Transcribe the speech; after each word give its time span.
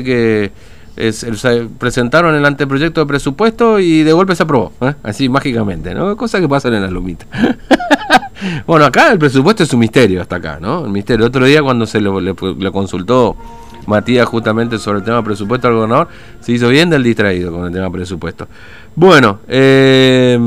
que 0.00 0.50
es, 0.96 1.22
el- 1.22 1.68
presentaron 1.68 2.34
el 2.34 2.46
anteproyecto 2.46 3.02
de 3.02 3.06
presupuesto 3.06 3.78
y 3.78 4.02
de 4.02 4.12
golpe 4.14 4.34
se 4.34 4.42
aprobó, 4.42 4.72
¿eh? 4.80 4.94
así 5.02 5.28
mágicamente, 5.28 5.94
¿no? 5.94 6.16
Cosas 6.16 6.40
que 6.40 6.48
pasan 6.48 6.72
en 6.72 6.80
las 6.80 6.90
lumitas. 6.90 7.28
bueno, 8.66 8.86
acá 8.86 9.12
el 9.12 9.18
presupuesto 9.18 9.64
es 9.64 9.72
un 9.74 9.80
misterio 9.80 10.22
hasta 10.22 10.36
acá, 10.36 10.56
¿no? 10.58 10.86
El 10.86 10.90
misterio. 10.90 11.26
Otro 11.26 11.44
día 11.44 11.62
cuando 11.62 11.84
se 11.84 12.00
lo, 12.00 12.18
le, 12.22 12.34
le 12.58 12.72
consultó 12.72 13.36
Matías 13.86 14.26
justamente 14.26 14.78
sobre 14.78 15.00
el 15.00 15.04
tema 15.04 15.22
presupuesto 15.22 15.68
al 15.68 15.74
gobernador, 15.74 16.08
se 16.40 16.52
hizo 16.52 16.70
bien 16.70 16.88
del 16.88 17.02
distraído 17.02 17.52
con 17.52 17.66
el 17.66 17.72
tema 17.74 17.90
presupuesto. 17.92 18.48
Bueno, 18.96 19.40
eh, 19.46 20.38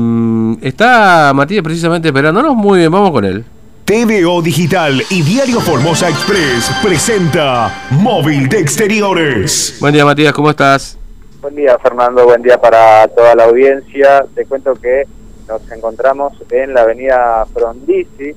está 0.60 1.30
Matías 1.36 1.62
precisamente 1.62 2.08
esperándonos, 2.08 2.56
muy 2.56 2.80
bien, 2.80 2.90
vamos 2.90 3.12
con 3.12 3.24
él. 3.24 3.44
TVO 3.86 4.42
Digital 4.42 5.00
y 5.10 5.22
Diario 5.22 5.60
Formosa 5.60 6.08
Express 6.08 6.68
presenta 6.82 7.86
Móvil 7.92 8.48
de 8.48 8.58
Exteriores. 8.58 9.76
Buen 9.80 9.94
día 9.94 10.04
Matías, 10.04 10.32
¿cómo 10.32 10.50
estás? 10.50 10.98
Buen 11.40 11.54
día 11.54 11.78
Fernando, 11.78 12.24
buen 12.24 12.42
día 12.42 12.60
para 12.60 13.06
toda 13.06 13.36
la 13.36 13.44
audiencia. 13.44 14.26
Te 14.34 14.44
cuento 14.44 14.74
que 14.74 15.04
nos 15.46 15.70
encontramos 15.70 16.32
en 16.50 16.74
la 16.74 16.82
avenida 16.82 17.46
Frondizi 17.54 18.34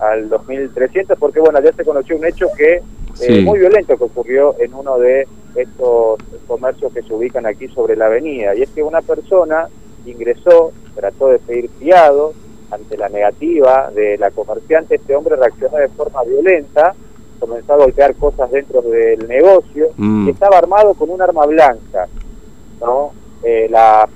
al 0.00 0.28
2300 0.28 1.16
porque 1.16 1.38
bueno, 1.38 1.62
ya 1.62 1.72
se 1.72 1.84
conoció 1.84 2.16
un 2.16 2.26
hecho 2.26 2.48
que 2.56 2.82
Sí. 3.14 3.24
eh, 3.38 3.42
muy 3.42 3.58
violento 3.60 3.96
que 3.96 4.02
ocurrió 4.04 4.56
en 4.60 4.74
uno 4.74 4.98
de 4.98 5.26
estos 5.54 6.18
comercios 6.48 6.92
que 6.92 7.02
se 7.02 7.12
ubican 7.14 7.46
aquí 7.46 7.68
sobre 7.68 7.94
la 7.94 8.06
avenida 8.06 8.52
y 8.56 8.62
es 8.62 8.70
que 8.70 8.82
una 8.82 9.00
persona 9.00 9.68
ingresó, 10.06 10.72
trató 10.96 11.28
de 11.28 11.38
pedir 11.38 11.70
fiado 11.78 12.32
ante 12.70 12.96
la 12.96 13.08
negativa 13.08 13.90
de 13.94 14.18
la 14.18 14.30
comerciante, 14.30 14.96
este 14.96 15.14
hombre 15.16 15.36
reaccionó 15.36 15.76
de 15.78 15.88
forma 15.88 16.22
violenta, 16.24 16.94
comenzó 17.40 17.72
a 17.74 17.76
golpear 17.76 18.14
cosas 18.16 18.50
dentro 18.50 18.82
del 18.82 19.26
negocio 19.28 19.90
Mm. 19.96 20.28
y 20.28 20.30
estaba 20.30 20.58
armado 20.58 20.94
con 20.94 21.10
un 21.10 21.22
arma 21.22 21.46
blanca. 21.46 22.06
¿no? 22.80 23.10
Eh, 23.42 23.66
la 23.70 24.08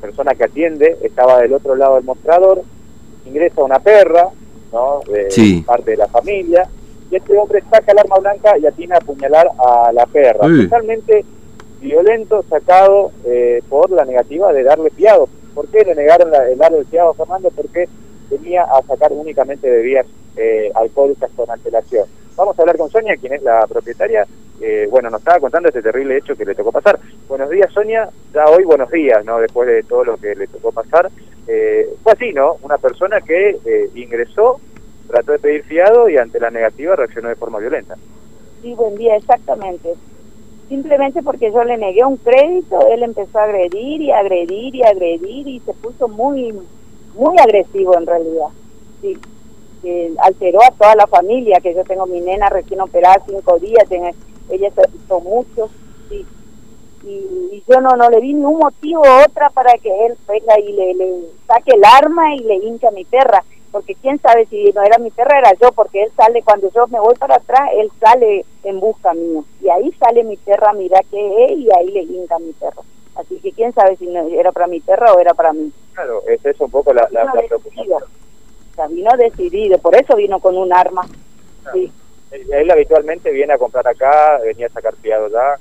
persona 0.00 0.34
que 0.34 0.44
atiende 0.44 0.96
estaba 1.02 1.38
del 1.40 1.52
otro 1.52 1.74
lado 1.74 1.96
del 1.96 2.04
mostrador, 2.04 2.62
ingresa 3.26 3.62
una 3.62 3.78
perra, 3.78 4.28
¿no? 4.72 5.00
De 5.06 5.30
Sí. 5.30 5.62
parte 5.66 5.90
de 5.92 5.96
la 5.98 6.06
familia, 6.08 6.66
y 7.10 7.16
este 7.16 7.36
hombre 7.36 7.62
saca 7.70 7.92
el 7.92 7.98
arma 7.98 8.16
blanca 8.16 8.56
y 8.56 8.66
atina 8.66 8.94
a 8.94 8.98
apuñalar 8.98 9.50
a 9.58 9.92
la 9.92 10.06
perra. 10.06 10.46
Uy. 10.46 10.64
Totalmente 10.64 11.24
violento, 11.80 12.42
sacado 12.48 13.10
eh, 13.24 13.62
por 13.68 13.90
la 13.90 14.04
negativa 14.04 14.52
de 14.52 14.62
darle 14.62 14.90
fiado. 14.90 15.28
¿Por 15.54 15.68
qué 15.68 15.84
le 15.84 15.94
negaron 15.94 16.30
la- 16.30 16.48
el 16.48 16.58
darle 16.58 16.78
el 16.78 16.86
fiado, 16.86 17.14
Fernando? 17.14 17.50
Porque 17.50 17.88
venía 18.30 18.62
a 18.64 18.82
sacar 18.82 19.12
únicamente 19.12 19.68
bebidas 19.70 20.06
eh, 20.36 20.70
alcohólicas 20.74 21.30
con 21.36 21.50
antelación. 21.50 22.06
Vamos 22.36 22.58
a 22.58 22.62
hablar 22.62 22.76
con 22.78 22.88
Sonia, 22.90 23.16
quien 23.16 23.32
es 23.34 23.42
la 23.42 23.66
propietaria. 23.66 24.26
Eh, 24.62 24.86
bueno, 24.90 25.10
nos 25.10 25.20
estaba 25.20 25.40
contando 25.40 25.68
este 25.68 25.82
terrible 25.82 26.16
hecho 26.18 26.36
que 26.36 26.44
le 26.44 26.54
tocó 26.54 26.70
pasar. 26.70 26.98
Buenos 27.28 27.50
días, 27.50 27.72
Sonia. 27.72 28.08
Ya 28.32 28.44
hoy 28.46 28.64
buenos 28.64 28.90
días, 28.90 29.24
¿no? 29.24 29.38
Después 29.40 29.66
de 29.68 29.82
todo 29.82 30.04
lo 30.04 30.16
que 30.16 30.34
le 30.34 30.46
tocó 30.46 30.70
pasar. 30.70 31.10
Eh, 31.48 31.88
fue 32.02 32.12
así, 32.12 32.32
¿no? 32.32 32.56
Una 32.62 32.78
persona 32.78 33.20
que 33.20 33.58
eh, 33.64 33.90
ingresó, 33.94 34.60
trató 35.08 35.32
de 35.32 35.38
pedir 35.40 35.64
fiado 35.64 36.08
y 36.08 36.16
ante 36.16 36.38
la 36.38 36.50
negativa 36.50 36.94
reaccionó 36.94 37.28
de 37.28 37.34
forma 37.36 37.58
violenta. 37.58 37.96
Sí, 38.62 38.72
buen 38.74 38.94
día, 38.96 39.16
exactamente. 39.16 39.94
Simplemente 40.70 41.20
porque 41.24 41.50
yo 41.50 41.64
le 41.64 41.76
negué 41.76 42.04
un 42.04 42.16
crédito, 42.16 42.78
él 42.92 43.02
empezó 43.02 43.40
a 43.40 43.42
agredir 43.42 44.02
y 44.02 44.12
agredir 44.12 44.72
y 44.76 44.84
agredir 44.84 45.48
y 45.48 45.58
se 45.58 45.74
puso 45.74 46.06
muy, 46.06 46.54
muy 47.16 47.36
agresivo 47.40 47.98
en 47.98 48.06
realidad. 48.06 48.50
Sí, 49.02 49.18
alteró 50.22 50.60
a 50.62 50.70
toda 50.70 50.94
la 50.94 51.08
familia, 51.08 51.58
que 51.60 51.74
yo 51.74 51.82
tengo 51.82 52.06
mi 52.06 52.20
nena 52.20 52.48
recién 52.50 52.80
operada 52.80 53.20
cinco 53.26 53.58
días, 53.58 53.88
tiene- 53.88 54.14
ella 54.48 54.70
se 54.70 54.82
asustó 54.82 55.18
mucho. 55.20 55.68
Y, 57.02 57.08
y 57.08 57.64
yo 57.68 57.80
no, 57.80 57.96
no 57.96 58.08
le 58.08 58.20
vi 58.20 58.32
ningún 58.34 58.60
motivo 58.60 59.02
otra 59.26 59.50
para 59.50 59.72
que 59.78 59.88
él 60.06 60.14
venga 60.28 60.56
y 60.60 60.72
le, 60.72 60.94
le 60.94 61.14
saque 61.48 61.72
el 61.74 61.82
arma 61.84 62.32
y 62.36 62.40
le 62.44 62.54
hincha 62.56 62.88
a 62.88 62.92
mi 62.92 63.04
perra 63.04 63.42
porque 63.72 63.94
quién 63.94 64.18
sabe 64.20 64.46
si 64.46 64.72
no 64.72 64.82
era 64.82 64.98
mi 64.98 65.10
perra, 65.10 65.38
era 65.38 65.52
yo, 65.54 65.72
porque 65.72 66.02
él 66.02 66.10
sale, 66.16 66.42
cuando 66.42 66.70
yo 66.72 66.86
me 66.88 66.98
voy 67.00 67.14
para 67.14 67.36
atrás, 67.36 67.70
él 67.76 67.90
sale 68.00 68.44
en 68.64 68.80
busca 68.80 69.12
mío. 69.14 69.44
Y 69.62 69.68
ahí 69.68 69.92
sale 69.92 70.24
mi 70.24 70.36
perra, 70.36 70.72
mira 70.72 71.00
qué 71.10 71.44
es, 71.46 71.52
y 71.58 71.68
ahí 71.76 71.88
le 71.90 72.02
hinca 72.02 72.38
mi 72.38 72.52
perro. 72.52 72.82
Así 73.16 73.36
que 73.40 73.52
quién 73.52 73.72
sabe 73.72 73.96
si 73.96 74.06
no 74.06 74.26
era 74.28 74.52
para 74.52 74.66
mi 74.66 74.80
perra 74.80 75.12
o 75.12 75.20
era 75.20 75.34
para 75.34 75.52
mí. 75.52 75.72
Claro, 75.94 76.22
es 76.26 76.44
eso 76.44 76.64
un 76.64 76.70
poco 76.70 76.92
la, 76.92 77.06
la, 77.10 77.24
la 77.24 77.32
preocupación. 77.32 78.02
O 78.02 78.74
sea, 78.74 78.86
vino 78.86 79.10
decidido, 79.16 79.78
por 79.78 79.94
eso 79.94 80.16
vino 80.16 80.38
con 80.40 80.56
un 80.56 80.72
arma. 80.72 81.02
Sí. 81.72 81.92
Él, 82.30 82.46
él 82.52 82.70
habitualmente 82.70 83.30
viene 83.32 83.52
a 83.52 83.58
comprar 83.58 83.86
acá, 83.86 84.38
venía 84.44 84.66
a 84.66 84.70
sacar 84.70 84.94
fiado 84.96 85.28
ya. 85.28 85.56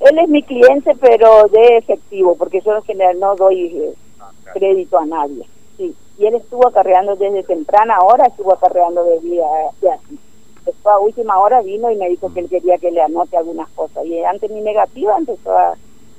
Él 0.00 0.18
es 0.18 0.28
mi 0.28 0.42
cliente, 0.42 0.92
pero 1.00 1.48
de 1.48 1.78
efectivo, 1.78 2.36
porque 2.36 2.60
yo 2.60 2.76
en 2.76 2.82
general 2.82 3.18
no 3.18 3.34
doy 3.36 3.76
eh, 3.78 3.92
Ah, 4.20 4.30
claro. 4.42 4.58
crédito 4.58 4.98
a 4.98 5.06
nadie. 5.06 5.44
Y 6.18 6.26
él 6.26 6.34
estuvo 6.34 6.66
acarreando 6.66 7.14
desde 7.16 7.44
temprana 7.44 7.98
hora, 8.00 8.26
estuvo 8.26 8.52
acarreando 8.52 9.04
bebida 9.04 9.46
de 9.80 9.90
así. 9.90 10.18
Después 10.66 10.94
a 10.94 10.98
última 10.98 11.38
hora 11.38 11.62
vino 11.62 11.90
y 11.90 11.96
me 11.96 12.08
dijo 12.08 12.32
que 12.34 12.40
él 12.40 12.48
quería 12.48 12.76
que 12.78 12.90
le 12.90 13.00
anote 13.00 13.36
algunas 13.36 13.68
cosas. 13.70 14.04
Y 14.04 14.22
ante 14.24 14.48
mi 14.48 14.60
negativa 14.60 15.16
empezó 15.16 15.56
a 15.56 15.74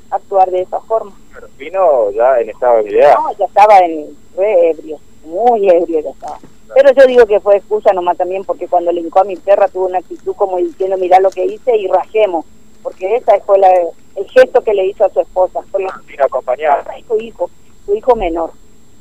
actuar 0.10 0.50
de 0.50 0.62
esa 0.62 0.80
forma. 0.82 1.12
Claro, 1.32 1.48
Vino 1.58 2.12
ya 2.12 2.40
en 2.40 2.50
estado 2.50 2.76
de 2.76 2.80
ebriedad. 2.82 3.14
No, 3.16 3.38
ya 3.38 3.46
estaba 3.46 3.78
en 3.80 4.18
re 4.36 4.70
ebrio, 4.72 4.98
muy 5.26 5.70
ebrio 5.70 6.00
ya 6.00 6.10
estaba. 6.10 6.40
Pero 6.74 6.92
yo 6.94 7.06
digo 7.08 7.26
que 7.26 7.40
fue 7.40 7.58
excusa 7.58 7.92
nomás 7.94 8.18
también 8.18 8.44
porque 8.46 8.68
cuando 8.68 8.92
le 8.92 9.02
hincó 9.02 9.20
a 9.20 9.24
mi 9.26 9.36
perra 9.36 9.68
tuvo 9.68 9.88
una 9.88 9.98
actitud 10.00 10.34
como 10.36 10.58
diciendo, 10.58 10.98
mira 10.98 11.20
lo 11.20 11.30
que 11.30 11.46
hice 11.46 11.76
y 11.76 11.88
rajemos. 11.88 12.46
Porque 12.82 13.18
esa 13.18 13.38
fue 13.42 13.60
la, 13.60 13.70
el 14.16 14.30
gesto 14.30 14.62
que 14.62 14.74
le 14.74 14.88
hizo 14.88 15.04
a 15.04 15.10
su 15.10 15.20
esposa. 15.20 15.62
Fue 15.72 15.84
la 15.84 15.94
Vino 16.08 16.24
acompañado. 16.24 16.84
y 16.98 17.04
su 17.04 17.18
hijo, 17.18 17.50
su 17.86 17.96
hijo 17.96 18.16
menor, 18.16 18.52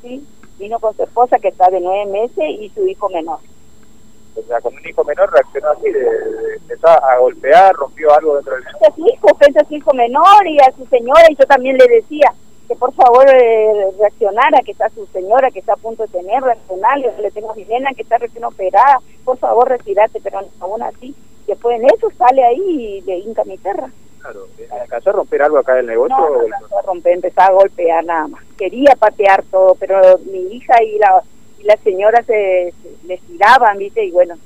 ¿sí? 0.02 0.26
Vino 0.58 0.78
con 0.80 0.94
su 0.96 1.02
esposa 1.04 1.38
que 1.38 1.48
está 1.48 1.70
de 1.70 1.80
nueve 1.80 2.10
meses 2.10 2.44
y 2.60 2.68
su 2.70 2.86
hijo 2.86 3.08
menor. 3.10 3.38
O 4.36 4.42
sea, 4.42 4.60
con 4.60 4.74
un 4.74 4.88
hijo 4.88 5.02
menor 5.04 5.32
reaccionó 5.32 5.70
así, 5.70 5.90
de, 5.90 5.98
de- 6.00 6.54
empezó 6.56 6.88
a 6.88 7.18
golpear, 7.18 7.74
rompió 7.74 8.12
algo 8.14 8.34
dentro 8.36 8.54
del 8.54 8.64
a 8.66 8.94
su 8.94 9.06
hijo, 9.06 9.28
frente 9.36 9.60
a 9.60 9.64
su 9.64 9.74
hijo 9.74 9.92
menor 9.94 10.46
y 10.46 10.58
a 10.60 10.70
su 10.76 10.86
señora, 10.86 11.22
y 11.30 11.34
yo 11.34 11.44
también 11.46 11.76
le 11.76 11.86
decía 11.88 12.32
que 12.68 12.76
por 12.76 12.92
favor 12.92 13.24
eh, 13.34 13.72
reaccionara, 13.98 14.60
que 14.64 14.72
está 14.72 14.88
su 14.90 15.06
señora 15.06 15.50
que 15.50 15.58
está 15.60 15.72
a 15.72 15.76
punto 15.76 16.02
de 16.04 16.08
tener, 16.10 16.42
reaccionarle, 16.42 17.12
le 17.20 17.30
tengo 17.30 17.50
a 17.50 17.54
mi 17.54 17.64
nena 17.64 17.90
que 17.94 18.02
está 18.02 18.18
recién 18.18 18.44
operada, 18.44 18.98
por 19.24 19.38
favor 19.38 19.68
retirate, 19.68 20.20
pero 20.22 20.40
aún 20.60 20.82
así, 20.82 21.14
después 21.46 21.80
en 21.80 21.86
eso 21.86 22.08
sale 22.16 22.44
ahí 22.44 22.60
y 22.60 23.00
le 23.00 23.18
hinca 23.18 23.42
mi 23.44 23.56
perra. 23.58 23.90
Claro, 24.30 24.46
¿alcanzó 24.80 25.10
a 25.10 25.12
romper 25.14 25.42
algo 25.42 25.58
acá 25.58 25.74
del 25.74 25.86
negocio? 25.86 26.16
No, 26.16 26.30
no 26.30 26.40
alcanzó 26.40 26.78
a 26.78 26.82
romper, 26.82 27.14
empezaba 27.14 27.48
a 27.48 27.52
golpear 27.52 28.04
nada 28.04 28.28
más. 28.28 28.44
Quería 28.58 28.94
patear 28.98 29.42
todo, 29.50 29.74
pero 29.76 30.18
mi 30.30 30.54
hija 30.54 30.82
y 30.82 30.98
la 30.98 31.22
y 31.58 31.64
la 31.64 31.76
señora 31.78 32.22
se, 32.22 32.72
se 32.82 33.06
les 33.06 33.20
tiraban, 33.22 33.78
¿viste? 33.78 34.04
Y 34.04 34.10
bueno. 34.10 34.36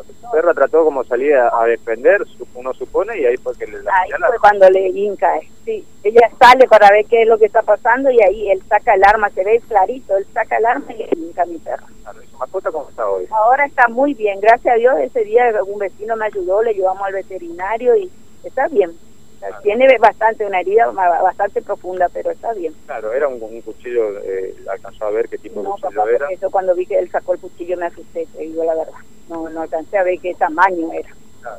El 0.00 0.30
perro 0.32 0.54
trató 0.54 0.84
como 0.84 1.04
salir 1.04 1.34
a, 1.34 1.50
a 1.60 1.66
defender, 1.66 2.22
uno 2.54 2.74
supone, 2.74 3.18
y 3.20 3.24
ahí 3.26 3.36
fue 3.36 3.54
que 3.56 3.66
le 3.66 3.82
la 3.82 3.92
Ahí 3.94 4.10
fue 4.26 4.38
cuando 4.40 4.68
le 4.70 4.88
hinca, 4.88 5.36
eh. 5.38 5.48
sí. 5.64 5.84
Ella 6.02 6.28
sale 6.38 6.66
para 6.66 6.90
ver 6.90 7.04
qué 7.06 7.22
es 7.22 7.28
lo 7.28 7.38
que 7.38 7.46
está 7.46 7.62
pasando 7.62 8.10
y 8.10 8.20
ahí 8.22 8.50
él 8.50 8.62
saca 8.68 8.94
el 8.94 9.04
arma, 9.04 9.30
se 9.30 9.44
ve 9.44 9.60
clarito, 9.68 10.16
él 10.16 10.26
saca 10.34 10.56
el 10.56 10.66
arma 10.66 10.86
y 10.92 10.98
le 10.98 11.08
hinca 11.16 11.42
a 11.42 11.46
mi 11.46 11.58
perro. 11.58 11.86
Claro, 12.02 12.22
¿y 12.22 12.26
su 12.26 12.36
mascota 12.36 12.70
cómo 12.72 12.88
está 12.88 13.08
hoy? 13.08 13.26
Ahora 13.30 13.64
está 13.66 13.88
muy 13.88 14.14
bien, 14.14 14.40
gracias 14.40 14.74
a 14.74 14.78
Dios, 14.78 14.94
ese 15.00 15.24
día 15.24 15.50
un 15.66 15.78
vecino 15.78 16.16
me 16.16 16.26
ayudó, 16.26 16.62
le 16.62 16.74
llevamos 16.74 17.06
al 17.06 17.14
veterinario 17.14 17.96
y 17.96 18.10
está 18.42 18.66
bien. 18.68 18.90
O 18.90 19.38
sea, 19.40 19.48
Ah. 19.52 19.60
Tiene 19.62 19.86
bastante, 19.98 20.46
una 20.46 20.60
herida 20.60 20.86
bastante 20.90 21.60
profunda, 21.60 22.08
pero 22.10 22.30
está 22.30 22.54
bien. 22.54 22.72
Claro, 22.86 23.12
era 23.12 23.28
un, 23.28 23.42
un 23.42 23.60
cuchillo, 23.60 24.18
eh, 24.22 24.54
alcanzó 24.70 25.04
a 25.04 25.10
ver 25.10 25.28
qué 25.28 25.36
tipo 25.36 25.60
de 25.60 25.64
No, 25.68 25.72
cuchillo 25.72 25.90
papá, 25.96 26.10
era. 26.10 26.26
yo 26.40 26.50
cuando 26.50 26.74
vi 26.74 26.86
que 26.86 26.98
él 26.98 27.10
sacó 27.10 27.34
el 27.34 27.40
cuchillo 27.40 27.76
me 27.76 27.84
asusté, 27.86 28.26
te 28.32 28.38
digo 28.38 28.64
la 28.64 28.74
verdad. 28.74 28.94
No, 29.28 29.48
no 29.48 29.62
alcancé 29.62 29.98
a 29.98 30.02
ver 30.02 30.18
qué 30.20 30.34
tamaño 30.34 30.92
era. 30.92 31.08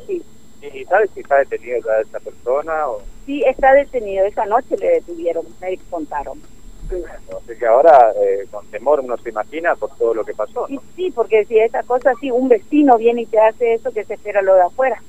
Sí. 0.07 0.21
¿Y 0.61 0.79
y 0.79 0.85
sabes 0.85 1.09
si 1.13 1.19
está 1.21 1.37
detenido 1.37 1.79
ya 1.85 1.99
esta 2.01 2.19
persona? 2.19 2.87
O, 2.89 3.01
Sí, 3.25 3.41
está 3.45 3.73
detenido. 3.73 4.25
Esa 4.25 4.45
noche 4.45 4.75
le 4.77 4.87
detuvieron, 4.89 5.45
me 5.59 5.77
contaron. 5.89 6.39
Así 6.87 7.57
que 7.57 7.65
ahora, 7.65 8.11
eh, 8.15 8.45
con 8.51 8.65
temor, 8.67 8.99
uno 8.99 9.17
se 9.17 9.29
imagina 9.29 9.75
por 9.75 9.89
todo 9.97 10.13
lo 10.13 10.23
que 10.23 10.35
pasó, 10.35 10.67
Y 10.69 10.75
¿no? 10.75 10.81
sí, 10.95 11.11
porque 11.11 11.43
si 11.45 11.57
esa 11.57 11.81
cosa 11.81 12.11
así, 12.11 12.29
un 12.29 12.47
vecino 12.47 12.97
viene 12.97 13.23
y 13.23 13.25
te 13.25 13.39
hace 13.39 13.73
eso, 13.73 13.91
que 13.91 14.03
se 14.05 14.13
espera 14.13 14.43
lo 14.43 14.53
de 14.53 14.61
afuera. 14.61 15.01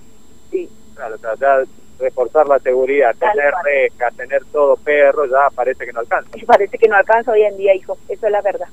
Sí, 0.50 0.70
Claro, 0.94 1.18
sea, 1.18 1.34
ya 1.34 1.62
reforzar 1.98 2.48
la 2.48 2.58
seguridad, 2.60 3.14
Tal 3.18 3.32
tener 3.32 3.50
cual. 3.52 3.64
rejas, 3.66 4.16
tener 4.16 4.42
todo 4.46 4.76
perro, 4.76 5.26
ya 5.26 5.50
parece 5.54 5.84
que 5.84 5.92
no 5.92 6.00
alcanza. 6.00 6.30
y 6.38 6.44
parece 6.46 6.78
que 6.78 6.88
no 6.88 6.96
alcanza 6.96 7.32
hoy 7.32 7.42
en 7.42 7.56
día, 7.58 7.74
hijo. 7.74 7.98
Eso 8.08 8.24
es 8.26 8.32
la 8.32 8.40
verdad. 8.40 8.68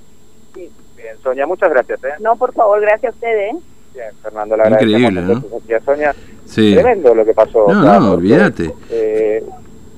Sí. 0.56 0.72
Bien, 0.96 1.18
Sonia, 1.22 1.46
muchas 1.46 1.70
gracias, 1.70 2.02
¿eh? 2.06 2.14
No, 2.22 2.38
por 2.38 2.54
favor, 2.54 2.80
gracias 2.80 3.12
a 3.12 3.16
ustedes. 3.16 3.54
¿eh? 3.56 3.58
Bien, 3.94 4.08
Fernando, 4.22 4.56
agradecemos 4.56 5.12
Increíble, 5.12 5.82
Sonia. 5.86 6.16
Sí. 6.46 6.74
Tremendo 6.74 7.14
lo 7.16 7.26
que 7.26 7.34
pasó. 7.34 7.66
No, 7.68 8.00
no, 8.00 8.12
olvídate. 8.14 8.74
Eh, 8.90 9.44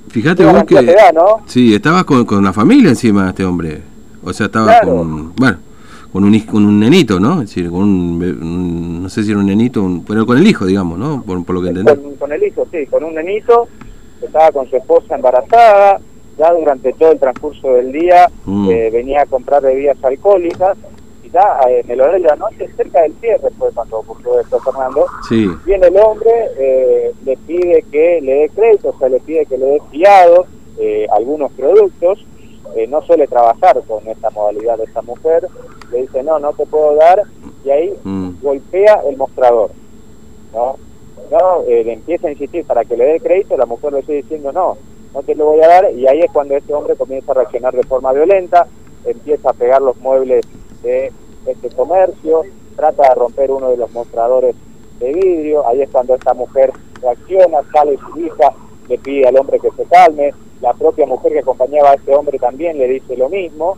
Fíjate 0.10 0.46
vos 0.46 0.64
que... 0.64 0.82
de 0.82 0.92
edad, 0.92 1.14
¿no? 1.14 1.42
Sí, 1.46 1.74
estabas 1.76 2.04
con, 2.06 2.26
con 2.26 2.44
la 2.44 2.54
familia 2.54 2.90
encima 2.90 3.24
de 3.26 3.30
este 3.30 3.46
hombre. 3.46 3.82
O 4.24 4.32
sea, 4.34 4.46
estaba 4.48 4.66
Claro. 4.68 4.96
con... 4.98 5.36
Bueno, 5.36 5.58
con 6.12 6.24
un, 6.24 6.40
con 6.42 6.66
un 6.66 6.80
nenito, 6.80 7.20
¿no? 7.20 7.42
Es 7.42 7.50
decir, 7.50 7.70
con 7.70 7.82
un, 7.82 8.24
un- 8.24 9.04
no 9.04 9.10
sé 9.10 9.24
si 9.24 9.32
era 9.32 9.40
un 9.40 9.46
nenito, 9.48 9.82
un- 9.84 10.06
pero 10.06 10.26
con 10.26 10.38
el 10.38 10.48
hijo, 10.48 10.66
digamos, 10.66 10.98
¿no? 10.98 11.22
Por, 11.24 11.44
por 11.44 11.56
lo 11.56 11.62
que 11.62 11.70
entendí. 11.70 11.92
Con, 11.94 12.16
con 12.16 12.32
el 12.32 12.42
hijo, 12.44 12.66
sí, 12.72 12.86
con 12.86 13.04
un 13.04 13.16
nenito, 13.16 13.68
estaba 14.22 14.52
con 14.52 14.70
su 14.70 14.78
esposa 14.78 15.16
embarazada, 15.16 16.00
ya 16.38 16.54
durante 16.54 16.94
todo 16.94 17.12
el 17.12 17.20
transcurso 17.20 17.74
del 17.74 17.92
día 17.92 18.28
Mm. 18.46 18.70
eh, 18.70 18.90
venía 18.94 19.22
a 19.24 19.26
comprar 19.26 19.62
bebidas 19.64 19.98
alcohólicas, 20.04 20.78
ya 21.36 21.60
eh, 21.70 21.82
en 21.84 21.92
el 21.92 22.00
horario 22.02 22.22
de 22.24 22.30
la 22.30 22.36
noche, 22.38 22.70
cerca 22.78 23.02
del 23.02 23.14
cierre 23.20 23.50
fue 23.60 23.70
cuando 23.74 24.00
ocurrió 24.00 24.40
esto, 24.40 24.58
Fernando, 24.62 25.06
Sí, 25.28 25.48
viene 25.66 25.88
el 25.88 25.98
hombre, 25.98 26.32
eh, 26.58 27.14
le 27.26 27.36
pide 27.38 27.84
que 27.92 28.22
le 28.22 28.34
dé 28.34 28.50
crédito, 28.56 28.90
o 28.90 28.98
sea, 28.98 29.10
le 29.10 29.20
pide 29.20 29.46
que 29.46 29.58
le 29.58 29.66
dé 29.66 29.82
fiado 29.92 30.46
eh, 30.80 31.06
algunos 31.12 31.52
productos, 31.52 32.26
eh, 32.76 32.88
no 32.88 33.02
suele 33.02 33.28
trabajar 33.28 33.82
con 33.86 34.08
esta 34.08 34.30
modalidad 34.30 34.78
de 34.78 34.86
esta 34.86 35.02
mujer, 35.02 35.48
le 35.92 36.02
dice, 36.04 36.24
no, 36.24 36.40
no 36.40 36.54
te 36.54 36.66
puedo 36.66 36.96
dar, 36.96 37.22
y 37.66 37.70
ahí 37.70 37.94
Mm. 38.04 38.30
golpea 38.42 39.02
el 39.10 39.18
mostrador, 39.18 39.72
¿no? 40.54 40.78
No, 41.32 41.64
le 41.68 41.92
empieza 41.92 42.28
a 42.28 42.32
insistir 42.32 42.64
para 42.66 42.86
que 42.86 42.96
le 42.96 43.06
dé 43.06 43.20
crédito, 43.20 43.58
la 43.58 43.66
mujer 43.66 43.92
le 43.94 44.02
sigue 44.04 44.22
diciendo, 44.22 44.52
no, 44.54 44.78
no 45.14 45.24
te 45.24 45.36
lo 45.36 45.46
voy 45.48 45.62
a 45.62 45.68
dar, 45.68 45.92
y 45.92 46.08
ahí 46.08 46.20
es 46.20 46.32
cuando 46.32 46.56
este 46.56 46.74
hombre 46.74 46.96
comienza 46.96 47.32
a 47.32 47.36
reaccionar 47.36 47.74
de 47.74 47.84
forma 47.84 48.14
violenta, 48.14 48.68
empieza 49.06 49.50
a 49.50 49.54
pegar 49.54 49.82
los 49.82 49.98
muebles 49.98 50.46
de 50.84 51.12
este 51.46 51.70
comercio, 51.70 52.44
trata 52.76 53.10
de 53.10 53.16
romper 53.16 53.52
uno 53.52 53.70
de 53.70 53.78
los 53.78 53.92
mostradores 53.92 54.56
de 55.00 55.14
vidrio, 55.14 55.68
ahí 55.68 55.82
es 55.82 55.90
cuando 55.90 56.16
esta 56.16 56.34
mujer 56.34 56.72
reacciona, 57.02 57.60
sale 57.74 57.98
su 57.98 58.20
hija, 58.20 58.52
le 58.88 58.98
pide 59.00 59.28
al 59.28 59.38
hombre 59.38 59.60
que 59.60 59.72
se 59.72 59.84
calme, 59.86 60.34
la 60.62 60.74
propia 60.74 61.06
mujer 61.06 61.34
que 61.34 61.40
acompañaba 61.40 61.92
a 61.92 61.96
este 61.96 62.16
hombre 62.16 62.40
también 62.40 62.78
le 62.78 62.88
dice 62.88 63.18
lo 63.18 63.30
mismo, 63.30 63.78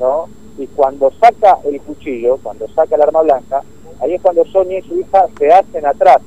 ¿no? 0.00 0.26
Y 0.58 0.66
cuando 0.68 1.10
saca 1.20 1.58
el 1.64 1.80
cuchillo, 1.82 2.38
cuando 2.42 2.66
saca 2.68 2.94
el 2.94 3.02
arma 3.02 3.22
blanca, 3.22 3.62
ahí 4.00 4.14
es 4.14 4.22
cuando 4.22 4.44
Sonia 4.46 4.78
y 4.78 4.82
su 4.82 4.98
hija 5.00 5.26
se 5.38 5.52
hacen 5.52 5.84
atrás, 5.86 6.18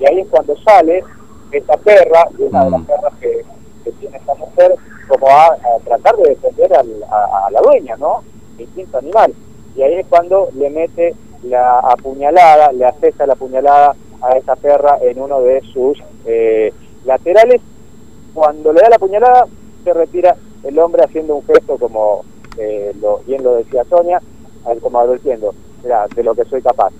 y 0.00 0.06
ahí 0.06 0.20
es 0.20 0.28
cuando 0.28 0.56
sale 0.58 1.04
esta 1.52 1.76
perra, 1.76 2.26
una 2.38 2.64
de 2.64 2.70
las 2.70 2.80
Mm. 2.80 2.84
perras 2.86 3.12
que, 3.20 3.44
que 3.84 3.92
tiene 3.92 4.16
esta 4.16 4.34
mujer, 4.34 4.74
como 5.08 5.28
a, 5.28 5.46
a 5.48 5.78
tratar 5.84 6.16
de 6.16 6.30
defender 6.30 6.74
al- 6.74 7.04
a, 7.10 7.46
a 7.46 7.50
la 7.50 7.60
dueña, 7.60 7.96
¿no? 7.96 8.22
El 8.56 8.62
instinto 8.64 8.98
animal. 8.98 9.32
Y 9.76 9.82
ahí 9.82 9.94
es 9.94 10.06
cuando 10.06 10.48
le 10.54 10.70
mete 10.70 11.14
la 11.42 11.78
apuñalada, 11.80 12.72
le 12.72 12.84
asesta 12.84 13.26
la 13.26 13.34
apuñalada 13.34 13.94
a 14.22 14.36
esta 14.36 14.56
perra 14.56 14.98
en 15.02 15.20
uno 15.20 15.40
de 15.40 15.60
sus 15.72 15.98
eh, 16.26 16.72
laterales. 17.04 17.60
Cuando 18.32 18.72
le 18.72 18.80
da 18.80 18.90
la 18.90 18.96
apuñalada, 18.96 19.46
se 19.84 19.92
retira 19.92 20.36
el 20.62 20.78
hombre 20.78 21.04
haciendo 21.04 21.36
un 21.36 21.44
gesto 21.44 21.76
como 21.76 22.24
eh, 22.56 22.92
lo, 23.00 23.18
bien 23.26 23.42
lo 23.42 23.56
decía 23.56 23.84
Sonia, 23.84 24.20
como 24.80 24.98
advirtiendo, 24.98 25.54
mira, 25.82 26.06
de 26.14 26.22
lo 26.22 26.34
que 26.34 26.44
soy 26.46 26.62
capaz, 26.62 26.90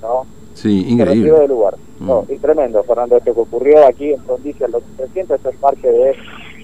¿no? 0.00 0.24
sí, 0.54 0.86
increíble. 0.88 1.30
del 1.32 1.50
lugar. 1.50 1.74
No, 2.00 2.22
Mm. 2.22 2.32
y 2.32 2.38
tremendo, 2.38 2.82
Fernando, 2.82 3.16
esto 3.16 3.34
que 3.34 3.40
ocurrió 3.40 3.86
aquí 3.86 4.12
en 4.12 4.22
Frondicia, 4.24 4.66
el 4.66 4.72
2300, 4.72 5.36
esto 5.36 5.50
es 5.50 5.56
parte 5.56 5.90
del 5.90 6.16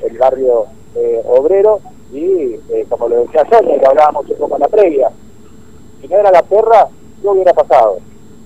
el 0.03 0.19
barrio 0.19 0.65
eh, 0.97 1.21
obrero, 1.25 1.79
y 2.13 2.55
eh, 2.71 2.85
como 2.89 3.09
le 3.09 3.17
decía 3.17 3.47
Sonia, 3.49 3.79
que 3.79 3.87
hablábamos 3.87 4.29
un 4.29 4.37
poco 4.37 4.57
en 4.57 4.61
la 4.61 4.69
previa, 4.69 5.11
no 6.11 6.17
era 6.19 6.31
la 6.31 6.43
perra, 6.43 6.87
¿qué 7.23 7.29
hubiera 7.29 7.53
pasado? 7.53 7.99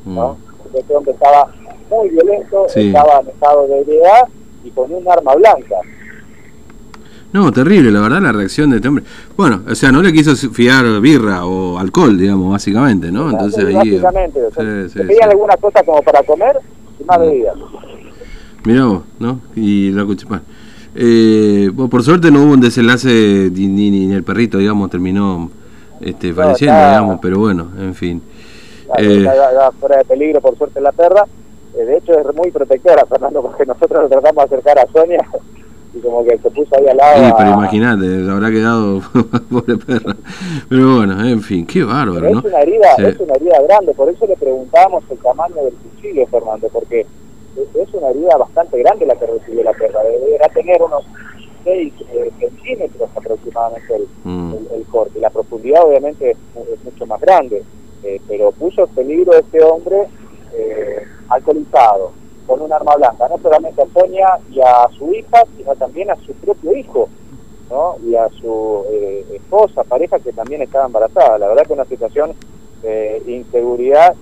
¿no? 0.05 0.35
Mm. 0.35 0.63
Porque 0.63 0.79
este 0.81 0.95
hombre 0.97 1.13
estaba 1.13 1.49
muy 1.91 2.09
violento, 2.11 2.67
Sí. 2.69 2.89
estaba 2.89 3.21
en 3.21 3.29
estado 3.29 3.67
de 3.67 3.81
ebriedad 3.81 4.23
y 4.65 4.71
con 4.71 4.93
un 4.93 5.09
arma 5.11 5.35
blanca. 5.35 5.77
No, 7.33 7.51
terrible, 7.51 7.91
la 7.91 8.01
verdad, 8.01 8.23
la 8.23 8.31
reacción 8.33 8.71
de 8.71 8.77
este 8.77 8.87
hombre. 8.89 9.03
Bueno, 9.37 9.63
o 9.69 9.75
sea, 9.75 9.91
no 9.91 10.01
le 10.03 10.13
quiso 10.13 10.37
fiar 10.37 11.01
birra 11.01 11.45
o 11.45 11.79
alcohol, 11.79 12.17
digamos, 12.17 12.53
básicamente, 12.53 13.11
¿no? 13.11 13.29
Entonces 13.31 13.67
Sí, 13.69 13.75
ahí... 13.77 13.91
Básicamente, 13.99 14.41
o 14.45 14.51
sea, 14.53 14.89
Sí, 14.89 14.99
pedían 15.01 15.31
algunas 15.31 15.57
cosas 15.57 15.83
como 15.83 16.01
para 16.03 16.23
comer 16.23 16.57
y 17.01 17.05
más 17.05 17.19
Mm. 17.19 17.23
bebidas. 17.23 17.57
Mirá 18.65 18.85
vos, 18.87 19.03
¿no? 19.19 19.41
Y 19.57 19.91
la 19.91 20.05
cuch- 20.05 20.27
bueno, 20.29 20.43
eh, 20.95 21.71
bueno, 21.75 21.91
por 21.91 22.05
suerte 22.05 22.31
no 22.31 22.45
hubo 22.45 22.53
un 22.53 22.61
desenlace 22.61 23.51
ni, 23.53 23.67
ni, 23.67 23.91
ni 23.91 24.13
el 24.15 24.23
perrito, 24.23 24.59
digamos, 24.59 24.89
terminó 24.91 25.51
este, 26.05 26.33
falleciendo, 26.33 26.77
está- 26.77 26.89
digamos, 26.91 27.19
pero 27.21 27.39
bueno, 27.39 27.69
en 27.79 27.95
fin. 27.95 28.23
Eh, 28.99 29.25
está, 29.27 29.71
fuera 29.81 29.97
de 29.99 30.05
peligro, 30.05 30.41
por 30.41 30.57
suerte, 30.57 30.81
la 30.81 30.93
perra. 30.93 31.25
Eh, 31.77 31.85
de 31.85 31.97
hecho, 31.97 32.13
es 32.19 32.35
muy 32.37 32.51
protectora, 32.51 33.05
Fernando, 33.07 33.43
porque 33.49 33.67
nosotros 33.67 34.03
lo 34.05 34.09
tratamos 34.09 34.49
de 34.49 34.57
acercar 34.57 34.79
a 34.79 34.93
Sonia 34.93 35.27
y 35.95 36.01
como 36.01 36.25
que 36.25 36.37
se 36.39 36.51
puso 36.51 36.77
ahí 36.77 36.87
al 36.89 36.97
lado. 36.97 37.25
Sí, 37.27 37.33
pero 37.39 37.51
imagínate, 37.53 38.31
habrá 38.31 38.51
quedado 38.51 39.01
pobre 39.51 39.77
perra. 39.77 40.17
Pero 40.69 40.97
bueno, 40.97 41.25
en 41.27 41.41
fin, 41.43 41.67
qué 41.67 41.83
bárbaro, 41.85 42.21
Pero 42.21 42.33
¿no? 42.35 42.39
es 42.41 42.45
una 42.47 42.61
herida, 42.61 42.97
Sí. 42.97 43.05
es 43.05 43.21
una 43.21 43.35
herida 43.35 43.63
grande, 43.67 43.95
por 43.95 44.09
eso 44.09 44.27
le 44.27 44.37
preguntábamos 44.37 45.05
el 45.11 45.19
tamaño 45.19 45.55
del 45.57 45.75
cuchillo, 45.75 46.27
Fernando, 46.27 46.69
porque 46.73 47.01
es- 47.01 47.77
es 47.89 47.95
una 47.95 48.09
herida 48.09 48.37
bastante 48.37 48.79
grande 48.83 49.07
la 49.07 49.15
que 49.17 49.27
recibió 49.27 49.63
la 49.65 49.73
perra, 49.73 50.01
deberá 50.03 50.49
tener 50.49 50.83
unos 50.83 51.05
6 51.65 51.93
centímetros 52.41 53.09
aproximadamente 53.17 53.95
el, 53.97 54.07
Mm. 54.25 54.53
el- 54.55 54.81
el 54.81 54.85
corte, 54.87 55.19
la 55.21 55.31
obviamente 55.83 56.31
es, 56.31 56.37
mucho 56.85 57.07
más 57.07 57.21
grande, 57.21 57.63
eh, 58.03 58.21
pero 58.29 58.53
puso 58.53 58.85
en 58.85 58.95
peligro 58.95 59.33
a 59.33 59.39
este 59.39 59.63
hombre 59.63 60.09
eh, 60.53 61.03
alcoholizado, 61.29 62.13
con 62.47 62.61
un 62.61 62.73
arma 62.73 62.95
blanca, 62.97 63.29
no 63.29 63.39
solamente 63.39 63.83
a 63.83 63.87
Sonia 63.87 64.39
y 64.51 64.61
a 64.61 64.89
su 64.97 65.13
hija, 65.13 65.43
sino 65.57 65.75
también 65.77 66.11
a 66.11 66.17
su 66.17 66.33
propio 66.35 66.77
hijo, 66.77 67.09
¿no? 67.71 67.97
y 68.05 68.15
a 68.15 68.29
su 68.29 68.85
eh, 68.91 69.25
esposa, 69.35 69.83
pareja 69.85 70.19
que 70.19 70.33
también 70.33 70.63
estaba 70.63 70.87
embarazada. 70.87 71.39
La 71.39 71.49
verdad 71.49 71.67
que 71.67 71.73
una 71.73 71.87
situación 71.87 72.35
de 72.83 73.23
inseguridad 73.27 74.15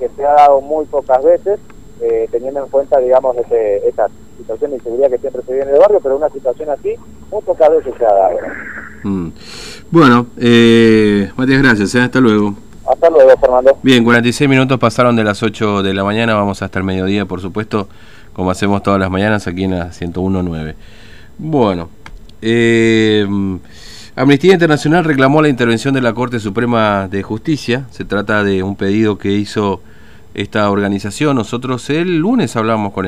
que 0.00 0.08
se 0.10 0.24
ha 0.24 0.32
dado 0.32 0.60
muy 0.60 0.84
pocas 0.86 1.22
veces, 1.22 1.60
eh, 2.00 2.26
teniendo 2.30 2.60
en 2.60 2.70
cuenta, 2.70 2.98
digamos, 2.98 3.36
este, 3.36 3.86
esta 3.86 4.08
situación 4.38 4.70
de 4.70 4.78
inseguridad 4.78 5.10
que 5.10 5.18
siempre 5.18 5.42
se 5.42 5.52
vive 5.52 5.64
en 5.64 5.74
el 5.74 5.78
barrio, 5.78 6.00
pero 6.02 6.16
una 6.16 6.30
situación 6.30 6.70
así 6.70 6.94
muy 7.30 7.42
pocas 7.42 7.70
veces 7.70 7.94
se 7.98 8.06
ha 8.06 8.14
dado. 8.14 8.38
Mm. 9.04 9.28
Bueno, 9.90 10.28
eh, 10.38 11.32
Matías, 11.36 11.62
gracias, 11.62 11.94
¿eh? 11.96 12.00
hasta 12.00 12.20
luego. 12.20 12.54
Hasta 12.88 13.10
luego, 13.10 13.30
Fernando. 13.40 13.76
Bien, 13.82 14.04
46 14.04 14.48
minutos 14.48 14.78
pasaron 14.78 15.16
de 15.16 15.24
las 15.24 15.42
8 15.42 15.82
de 15.82 15.94
la 15.94 16.04
mañana, 16.04 16.34
vamos 16.34 16.62
hasta 16.62 16.78
el 16.78 16.84
mediodía, 16.84 17.24
por 17.26 17.40
supuesto, 17.40 17.88
como 18.32 18.52
hacemos 18.52 18.84
todas 18.84 19.00
las 19.00 19.10
mañanas 19.10 19.48
aquí 19.48 19.64
en 19.64 19.72
la 19.72 19.90
101.9. 19.90 20.74
Bueno, 21.38 21.88
eh, 22.40 23.26
Amnistía 24.14 24.52
Internacional 24.52 25.02
reclamó 25.02 25.42
la 25.42 25.48
intervención 25.48 25.92
de 25.92 26.02
la 26.02 26.12
Corte 26.12 26.38
Suprema 26.38 27.08
de 27.08 27.24
Justicia, 27.24 27.86
se 27.90 28.04
trata 28.04 28.44
de 28.44 28.62
un 28.62 28.76
pedido 28.76 29.18
que 29.18 29.32
hizo 29.32 29.80
esta 30.34 30.70
organización, 30.70 31.34
nosotros 31.34 31.90
el 31.90 32.18
lunes 32.18 32.54
hablamos 32.54 32.92
con 32.92 33.06